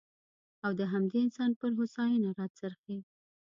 [0.65, 2.97] او د همدې انسان پر هوساینه راڅرخي.